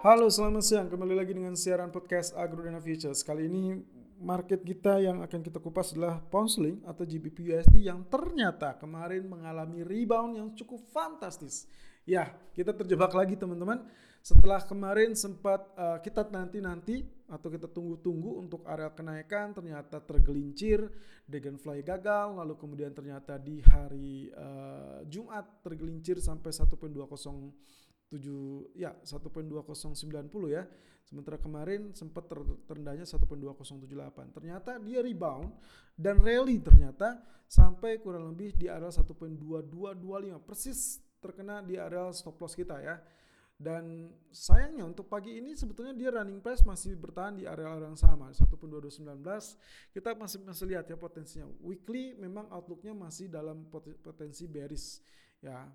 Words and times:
Halo, 0.00 0.32
selamat 0.32 0.64
siang. 0.64 0.88
Kembali 0.88 1.12
lagi 1.12 1.36
dengan 1.36 1.52
siaran 1.52 1.92
podcast 1.92 2.32
Agro 2.32 2.64
Dana 2.64 2.80
Futures. 2.80 3.20
Kali 3.20 3.44
ini 3.44 3.76
market 4.16 4.64
kita 4.64 4.96
yang 4.96 5.20
akan 5.20 5.44
kita 5.44 5.60
kupas 5.60 5.92
adalah 5.92 6.24
pound 6.24 6.56
atau 6.88 7.04
GBP 7.04 7.52
USD 7.52 7.84
yang 7.84 8.08
ternyata 8.08 8.80
kemarin 8.80 9.28
mengalami 9.28 9.84
rebound 9.84 10.40
yang 10.40 10.48
cukup 10.56 10.80
fantastis. 10.88 11.68
Ya, 12.08 12.32
kita 12.56 12.72
terjebak 12.72 13.12
lagi 13.12 13.36
teman-teman. 13.36 13.84
Setelah 14.24 14.64
kemarin 14.64 15.12
sempat 15.12 15.68
uh, 15.76 16.00
kita 16.00 16.24
nanti-nanti 16.32 17.04
atau 17.28 17.52
kita 17.52 17.68
tunggu-tunggu 17.68 18.40
untuk 18.40 18.64
area 18.64 18.88
kenaikan 18.96 19.52
ternyata 19.52 20.00
tergelincir, 20.00 20.80
Dragonfly 21.28 21.84
gagal, 21.84 22.40
lalu 22.40 22.56
kemudian 22.56 22.96
ternyata 22.96 23.36
di 23.36 23.60
hari 23.68 24.32
uh, 24.32 25.04
Jumat 25.04 25.60
tergelincir 25.60 26.24
sampai 26.24 26.56
1.20 26.56 27.89
7 28.10 28.74
ya 28.74 28.90
1.2090 29.06 30.50
ya. 30.50 30.66
Sementara 31.06 31.38
kemarin 31.38 31.94
sempat 31.94 32.26
ter, 32.26 32.38
terendahnya 32.66 33.06
1.2078. 33.06 34.34
Ternyata 34.34 34.78
dia 34.82 35.00
rebound 35.02 35.54
dan 35.94 36.18
rally 36.18 36.58
ternyata 36.58 37.22
sampai 37.46 37.98
kurang 38.02 38.30
lebih 38.34 38.54
di 38.58 38.66
area 38.66 38.90
1.2225 38.90 40.42
persis 40.42 41.02
terkena 41.22 41.62
di 41.62 41.78
area 41.78 42.10
stop 42.10 42.38
loss 42.42 42.58
kita 42.58 42.78
ya. 42.82 42.98
Dan 43.60 44.08
sayangnya 44.32 44.88
untuk 44.88 45.04
pagi 45.04 45.36
ini 45.36 45.52
sebetulnya 45.52 45.92
dia 45.92 46.08
running 46.08 46.40
price 46.40 46.64
masih 46.64 46.96
bertahan 46.96 47.36
di 47.36 47.44
area 47.44 47.76
yang 47.76 47.92
sama 47.92 48.32
1.2219. 48.32 49.20
Kita 49.92 50.16
masih 50.16 50.40
masih 50.48 50.64
lihat 50.64 50.88
ya 50.88 50.96
potensinya. 50.96 51.44
Weekly 51.60 52.16
memang 52.16 52.48
outlooknya 52.48 52.96
masih 52.96 53.28
dalam 53.28 53.68
potensi 54.00 54.48
bearish 54.48 55.04
ya 55.44 55.68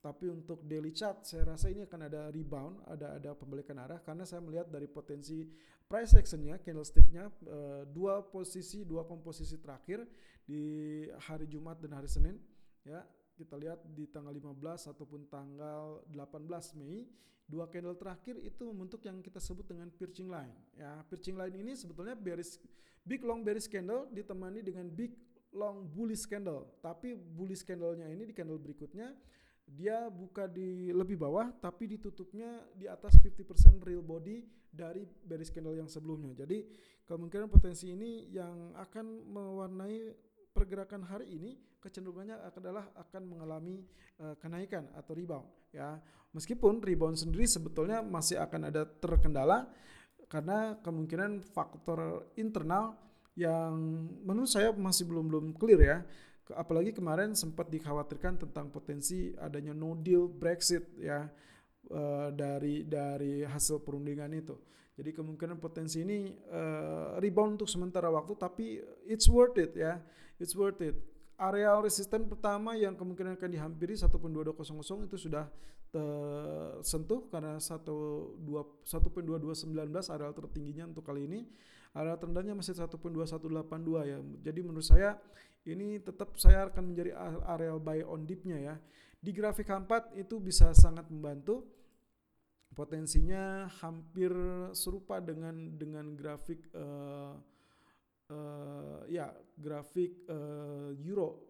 tapi 0.00 0.32
untuk 0.32 0.64
daily 0.64 0.96
chart 0.96 1.28
saya 1.28 1.44
rasa 1.52 1.68
ini 1.68 1.84
akan 1.84 2.00
ada 2.08 2.32
rebound, 2.32 2.80
ada 2.88 3.20
ada 3.20 3.30
pembalikan 3.36 3.76
arah 3.76 4.00
karena 4.00 4.24
saya 4.24 4.40
melihat 4.40 4.72
dari 4.72 4.88
potensi 4.88 5.44
price 5.84 6.16
actionnya, 6.16 6.56
candlesticknya 6.56 7.28
uh, 7.28 7.84
dua 7.84 8.24
posisi, 8.24 8.88
dua 8.88 9.04
komposisi 9.04 9.60
terakhir 9.60 10.08
di 10.48 11.04
hari 11.28 11.44
Jumat 11.44 11.84
dan 11.84 12.00
hari 12.00 12.08
Senin 12.08 12.40
ya. 12.82 13.04
Kita 13.40 13.56
lihat 13.56 13.80
di 13.96 14.04
tanggal 14.04 14.36
15 14.36 14.92
ataupun 14.92 15.24
tanggal 15.32 16.04
18 16.12 16.76
Mei 16.76 17.08
dua 17.48 17.64
candle 17.66 17.96
terakhir 17.96 18.36
itu 18.36 18.68
membentuk 18.68 19.00
yang 19.02 19.18
kita 19.24 19.40
sebut 19.42 19.64
dengan 19.64 19.88
piercing 19.88 20.28
line 20.28 20.52
ya. 20.76 21.00
Piercing 21.08 21.40
line 21.40 21.56
ini 21.56 21.72
sebetulnya 21.76 22.16
bearish 22.16 22.60
big 23.04 23.20
long 23.24 23.40
bearish 23.40 23.68
candle 23.68 24.08
ditemani 24.12 24.60
dengan 24.64 24.88
big 24.88 25.12
long 25.50 25.88
bullish 25.90 26.24
candle. 26.30 26.78
Tapi 26.78 27.16
bullish 27.16 27.66
candlenya 27.66 28.06
ini 28.06 28.28
di 28.28 28.34
candle 28.36 28.60
berikutnya 28.60 29.12
dia 29.70 30.10
buka 30.10 30.50
di 30.50 30.90
lebih 30.90 31.14
bawah 31.14 31.50
tapi 31.62 31.86
ditutupnya 31.86 32.66
di 32.74 32.90
atas 32.90 33.14
50% 33.22 33.78
real 33.86 34.02
body 34.02 34.42
dari 34.70 35.06
bearish 35.06 35.54
candle 35.54 35.78
yang 35.78 35.90
sebelumnya. 35.90 36.34
Jadi 36.34 36.66
kemungkinan 37.06 37.46
potensi 37.50 37.90
ini 37.90 38.30
yang 38.30 38.74
akan 38.74 39.30
mewarnai 39.30 40.14
pergerakan 40.50 41.06
hari 41.06 41.30
ini 41.30 41.50
kecenderungannya 41.80 42.36
adalah 42.52 42.92
akan 42.98 43.22
mengalami 43.24 43.80
uh, 44.20 44.36
kenaikan 44.36 44.90
atau 44.94 45.14
rebound 45.14 45.48
ya. 45.72 45.98
Meskipun 46.30 46.78
rebound 46.78 47.18
sendiri 47.18 47.46
sebetulnya 47.46 48.02
masih 48.02 48.38
akan 48.38 48.70
ada 48.70 48.86
terkendala 48.86 49.66
karena 50.30 50.78
kemungkinan 50.78 51.42
faktor 51.42 52.30
internal 52.38 52.94
yang 53.34 53.74
menurut 54.22 54.46
saya 54.46 54.70
masih 54.70 55.06
belum 55.10 55.26
belum 55.26 55.46
clear 55.58 55.80
ya 55.82 55.98
apalagi 56.54 56.90
kemarin 56.96 57.36
sempat 57.36 57.70
dikhawatirkan 57.70 58.42
tentang 58.46 58.72
potensi 58.72 59.30
adanya 59.38 59.76
no 59.76 59.94
deal 59.94 60.26
Brexit 60.26 60.98
ya 60.98 61.28
uh, 61.90 62.28
dari 62.34 62.86
dari 62.86 63.46
hasil 63.46 63.82
perundingan 63.84 64.32
itu. 64.34 64.56
Jadi 65.00 65.16
kemungkinan 65.16 65.56
potensi 65.56 66.04
ini 66.04 66.28
uh, 66.52 67.16
rebound 67.16 67.56
untuk 67.56 67.70
sementara 67.70 68.12
waktu 68.12 68.36
tapi 68.36 68.76
it's 69.08 69.30
worth 69.30 69.56
it 69.56 69.72
ya. 69.72 69.96
It's 70.36 70.52
worth 70.52 70.80
it. 70.84 70.96
Area 71.40 71.72
resisten 71.80 72.28
pertama 72.28 72.76
yang 72.76 72.92
kemungkinan 73.00 73.40
akan 73.40 73.48
dihampiri 73.48 73.96
1.2200 73.96 75.08
itu 75.08 75.16
sudah 75.16 75.48
tersentuh 75.88 77.32
karena 77.32 77.56
1.2219 77.56 78.44
area 79.88 80.30
tertingginya 80.36 80.84
untuk 80.92 81.00
kali 81.00 81.24
ini. 81.24 81.48
Area 81.90 82.14
terendahnya 82.14 82.54
masih 82.54 82.78
1.2182 82.78 84.06
ya. 84.06 84.18
Jadi 84.46 84.60
menurut 84.62 84.86
saya 84.86 85.18
ini 85.66 85.98
tetap 85.98 86.38
saya 86.38 86.70
akan 86.70 86.94
menjadi 86.94 87.18
area 87.50 87.74
buy 87.76 88.06
on 88.06 88.24
dip-nya 88.24 88.58
ya. 88.62 88.74
Di 89.20 89.34
grafik 89.34 89.66
H4 89.66 90.14
itu 90.16 90.38
bisa 90.38 90.70
sangat 90.72 91.10
membantu. 91.10 91.66
Potensinya 92.70 93.66
hampir 93.82 94.30
serupa 94.78 95.18
dengan 95.18 95.74
dengan 95.74 96.14
grafik 96.14 96.70
uh, 96.70 97.34
uh, 98.30 99.02
ya 99.10 99.34
grafik 99.58 100.22
uh, 100.30 100.94
euro 101.02 101.49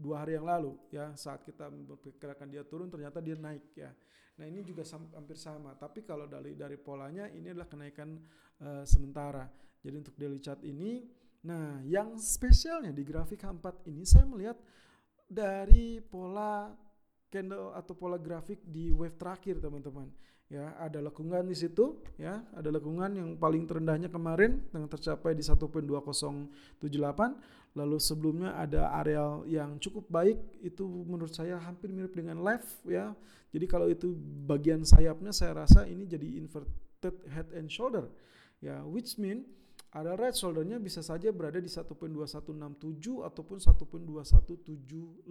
dua 0.00 0.24
hari 0.24 0.40
yang 0.40 0.48
lalu 0.48 0.72
ya 0.88 1.12
saat 1.12 1.44
kita 1.44 1.68
memperkirakan 1.68 2.48
dia 2.48 2.64
turun 2.64 2.88
ternyata 2.88 3.20
dia 3.20 3.36
naik 3.36 3.76
ya. 3.76 3.92
Nah 4.40 4.48
ini 4.48 4.64
juga 4.64 4.80
hampir 4.88 5.36
sama. 5.36 5.76
Tapi 5.76 6.00
kalau 6.00 6.24
dari 6.24 6.56
dari 6.56 6.80
polanya 6.80 7.28
ini 7.28 7.52
adalah 7.52 7.68
kenaikan 7.68 8.16
uh, 8.64 8.82
sementara. 8.88 9.44
Jadi 9.84 9.96
untuk 10.00 10.16
daily 10.16 10.40
chart 10.40 10.64
ini 10.64 11.20
Nah, 11.40 11.80
yang 11.88 12.20
spesialnya 12.20 12.92
di 12.92 13.00
grafik 13.00 13.40
H4 13.40 13.88
ini 13.88 14.04
saya 14.04 14.28
melihat 14.28 14.60
dari 15.24 16.04
pola 16.04 16.68
candle 17.30 17.72
atau 17.72 17.94
pola 17.94 18.18
grafik 18.18 18.58
di 18.66 18.90
wave 18.90 19.16
terakhir, 19.16 19.62
teman-teman. 19.62 20.10
Ya, 20.50 20.74
ada 20.82 20.98
lekungan 20.98 21.46
di 21.46 21.54
situ, 21.54 22.02
ya, 22.18 22.42
ada 22.50 22.74
lekungan 22.74 23.14
yang 23.14 23.38
paling 23.38 23.70
terendahnya 23.70 24.10
kemarin 24.10 24.58
yang 24.74 24.90
tercapai 24.90 25.30
di 25.38 25.46
1.2078. 25.46 26.82
Lalu 27.78 28.02
sebelumnya 28.02 28.58
ada 28.58 28.90
areal 28.98 29.46
yang 29.46 29.78
cukup 29.78 30.10
baik 30.10 30.42
itu 30.58 30.82
menurut 31.06 31.30
saya 31.30 31.54
hampir 31.62 31.94
mirip 31.94 32.10
dengan 32.10 32.42
left 32.42 32.82
ya. 32.82 33.14
Jadi 33.54 33.66
kalau 33.70 33.86
itu 33.86 34.10
bagian 34.42 34.82
sayapnya 34.82 35.30
saya 35.30 35.54
rasa 35.54 35.86
ini 35.86 36.02
jadi 36.02 36.26
inverted 36.34 37.14
head 37.30 37.46
and 37.54 37.70
shoulder. 37.70 38.10
Ya, 38.58 38.82
which 38.82 39.22
mean 39.22 39.46
ada 39.94 40.18
right 40.18 40.34
shouldernya 40.34 40.82
bisa 40.82 40.98
saja 40.98 41.30
berada 41.30 41.62
di 41.62 41.70
1.2167 41.70 43.22
ataupun 43.22 43.62
1.2175. 43.62 45.30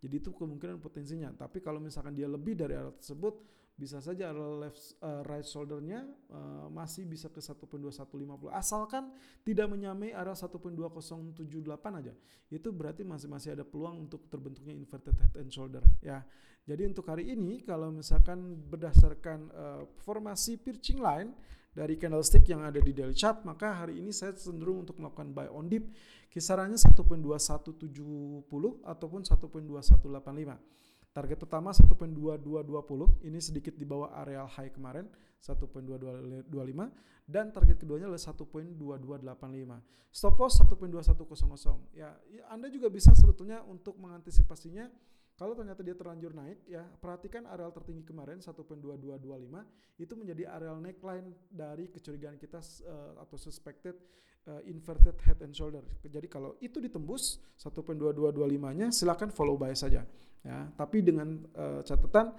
Jadi 0.00 0.14
itu 0.20 0.30
kemungkinan 0.32 0.78
potensinya. 0.78 1.32
Tapi 1.32 1.64
kalau 1.64 1.80
misalkan 1.80 2.12
dia 2.12 2.28
lebih 2.28 2.52
dari 2.52 2.76
area 2.76 2.92
tersebut, 2.92 3.40
bisa 3.76 4.00
saja 4.00 4.32
left 4.32 4.96
uh, 5.04 5.20
right 5.28 5.44
shouldernya 5.44 6.08
uh, 6.32 6.72
masih 6.72 7.04
bisa 7.04 7.28
ke 7.28 7.44
1.2150. 7.44 8.48
Asalkan 8.48 9.12
tidak 9.44 9.68
menyamai 9.68 10.16
area 10.16 10.32
1.2078 10.32 11.44
aja. 12.00 12.16
Itu 12.48 12.72
berarti 12.72 13.04
masih 13.04 13.28
masih 13.28 13.52
ada 13.52 13.68
peluang 13.68 14.08
untuk 14.08 14.32
terbentuknya 14.32 14.72
inverted 14.72 15.12
head 15.20 15.34
and 15.36 15.52
shoulder 15.52 15.84
ya. 16.00 16.24
Jadi 16.64 16.82
untuk 16.88 17.04
hari 17.06 17.30
ini 17.36 17.60
kalau 17.62 17.92
misalkan 17.92 18.56
berdasarkan 18.64 19.38
uh, 19.52 19.84
formasi 20.00 20.56
pitching 20.56 20.98
line 20.98 21.36
dari 21.76 22.00
candlestick 22.00 22.48
yang 22.48 22.64
ada 22.64 22.80
di 22.80 22.96
daily 22.96 23.12
chart, 23.12 23.44
maka 23.44 23.84
hari 23.84 24.00
ini 24.00 24.08
saya 24.08 24.32
cenderung 24.32 24.88
untuk 24.88 24.96
melakukan 24.96 25.36
buy 25.36 25.52
on 25.52 25.68
dip 25.68 25.92
kisarannya 26.32 26.80
1.2170 26.80 27.76
ataupun 28.88 29.20
1.2185. 29.20 30.85
Target 31.16 31.48
pertama 31.48 31.72
1.2220, 31.72 33.24
ini 33.24 33.40
sedikit 33.40 33.72
di 33.72 33.88
bawah 33.88 34.12
areal 34.20 34.44
high 34.52 34.68
kemarin 34.68 35.08
1.2225 35.40 36.44
dan 37.24 37.48
target 37.56 37.80
keduanya 37.80 38.12
adalah 38.12 38.20
1.2285. 38.20 40.12
Stop 40.12 40.36
loss 40.36 40.60
1.2100. 40.60 41.96
Ya, 41.96 42.12
ya, 42.28 42.44
Anda 42.52 42.68
juga 42.68 42.92
bisa 42.92 43.16
sebetulnya 43.16 43.64
untuk 43.64 43.96
mengantisipasinya 43.96 44.92
kalau 45.36 45.52
ternyata 45.52 45.84
dia 45.84 45.92
terlanjur 45.92 46.32
naik, 46.32 46.64
ya 46.64 46.80
perhatikan 46.80 47.44
areal 47.44 47.68
tertinggi 47.68 48.08
kemarin 48.08 48.40
1.2225 48.40 50.00
itu 50.00 50.14
menjadi 50.16 50.48
areal 50.48 50.80
neckline 50.80 51.28
dari 51.52 51.92
kecurigaan 51.92 52.40
kita 52.40 52.56
uh, 52.88 53.20
atau 53.20 53.36
suspected 53.36 54.00
uh, 54.48 54.64
inverted 54.64 55.12
head 55.28 55.36
and 55.44 55.52
shoulder. 55.52 55.84
Jadi 56.00 56.24
kalau 56.24 56.56
itu 56.64 56.80
ditembus 56.80 57.44
1.2225-nya 57.60 58.88
silakan 58.88 59.28
follow 59.28 59.60
buy 59.60 59.76
saja. 59.76 60.08
Ya, 60.40 60.72
tapi 60.78 61.04
dengan 61.04 61.42
uh, 61.52 61.84
catatan 61.84 62.32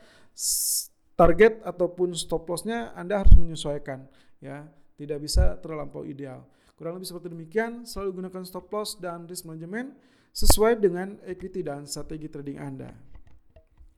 target 1.14 1.60
ataupun 1.62 2.18
stop 2.18 2.50
loss-nya 2.50 2.96
Anda 2.98 3.22
harus 3.22 3.36
menyesuaikan 3.38 4.10
ya, 4.42 4.66
tidak 4.98 5.22
bisa 5.22 5.56
terlampau 5.62 6.04
ideal. 6.04 6.44
Kurang 6.74 6.98
lebih 6.98 7.10
seperti 7.10 7.30
demikian, 7.30 7.86
selalu 7.86 8.22
gunakan 8.22 8.44
stop 8.46 8.70
loss 8.74 8.98
dan 8.98 9.30
risk 9.30 9.46
management 9.46 9.94
sesuai 10.34 10.78
dengan 10.78 11.18
equity 11.26 11.66
dan 11.66 11.86
strategi 11.90 12.30
trading 12.30 12.58
Anda. 12.62 12.94